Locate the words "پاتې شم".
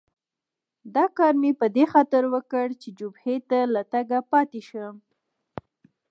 4.31-4.95